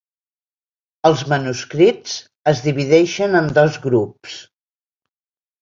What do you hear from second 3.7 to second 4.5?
grups.